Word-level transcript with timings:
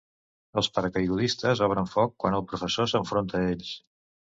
Els 0.61 0.69
paracaigudistes 0.77 1.63
obren 1.67 1.93
foc 1.95 2.19
quan 2.25 2.41
el 2.41 2.49
professor 2.51 2.95
s'enfronta 2.97 3.41
a 3.47 3.51
ells. 3.57 3.75